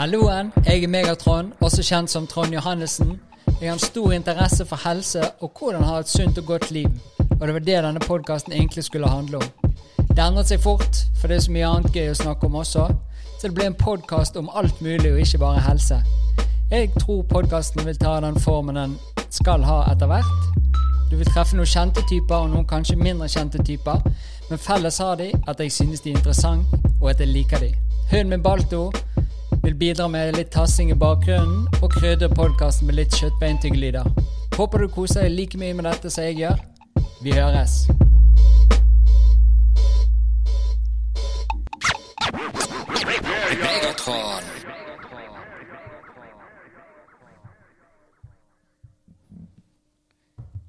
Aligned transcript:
Jeg 0.00 0.84
er 0.84 0.88
Megatron, 0.88 1.52
også 1.60 1.82
kjent 1.84 2.10
som 2.10 2.26
Trond 2.26 2.54
Johannessen. 2.54 3.20
Jeg 3.60 3.68
har 3.68 3.74
en 3.74 3.78
stor 3.78 4.12
interesse 4.12 4.64
for 4.64 4.80
helse 4.88 5.20
og 5.40 5.50
hvordan 5.58 5.82
ha 5.84 5.98
et 6.00 6.08
sunt 6.08 6.38
og 6.38 6.46
godt 6.46 6.70
liv. 6.70 6.88
Og 7.40 7.46
det 7.46 7.52
var 7.52 7.58
det 7.60 7.82
denne 7.84 8.00
podkasten 8.00 8.52
egentlig 8.52 8.84
skulle 8.84 9.08
handle 9.08 9.36
om. 9.36 9.68
Det 10.08 10.24
endret 10.24 10.48
seg 10.48 10.62
fort, 10.64 11.02
for 11.20 11.28
det 11.28 11.36
er 11.36 11.44
så 11.44 11.52
mye 11.52 11.66
annet 11.68 11.92
gøy 11.92 12.08
å 12.10 12.14
snakke 12.16 12.48
om 12.48 12.56
også. 12.62 12.86
Så 13.40 13.50
det 13.50 13.54
ble 13.58 13.66
en 13.68 13.76
podkast 13.76 14.40
om 14.40 14.48
alt 14.54 14.80
mulig, 14.80 15.12
og 15.12 15.20
ikke 15.20 15.42
bare 15.44 15.60
helse. 15.68 16.00
Jeg 16.70 16.88
tror 16.96 17.20
podkasten 17.28 17.84
vil 17.84 18.00
ta 18.00 18.14
den 18.24 18.40
formen 18.40 18.80
den 18.80 18.96
skal 19.28 19.68
ha 19.68 19.82
etter 19.92 20.08
hvert. 20.08 20.64
Du 21.10 21.18
vil 21.20 21.28
treffe 21.28 21.60
noen 21.60 21.68
kjente 21.68 22.06
typer, 22.08 22.46
og 22.46 22.54
noen 22.54 22.64
kanskje 22.64 22.96
mindre 22.96 23.28
kjente 23.28 23.60
typer. 23.68 24.00
Men 24.48 24.64
felles 24.64 24.98
har 25.04 25.20
de 25.20 25.28
at 25.44 25.60
jeg 25.60 25.76
synes 25.76 26.00
de 26.00 26.14
er 26.14 26.16
interessante, 26.16 26.80
og 27.02 27.10
at 27.12 27.20
jeg 27.20 27.34
liker 27.36 27.60
de. 27.68 27.74
Hunden 28.10 28.32
min 28.32 28.42
Balto 28.42 28.88
vil 29.62 29.74
bidra 29.74 30.08
med 30.08 30.36
litt 30.36 30.50
tassing 30.54 30.90
i 30.90 30.98
bakgrunnen, 30.98 31.66
og 31.82 31.92
krydre 31.92 32.28
podkasten 32.32 32.88
med 32.88 33.00
litt 33.00 33.16
kjøttbeintygelyder. 33.20 34.06
Håper 34.56 34.84
du 34.84 34.88
koser 34.92 35.26
deg 35.26 35.36
like 35.36 35.60
mye 35.60 35.76
med 35.76 35.88
dette 35.88 36.12
som 36.12 36.24
jeg 36.24 36.40
gjør. 36.42 36.60
Vi 37.24 37.36
høres. 37.36 37.84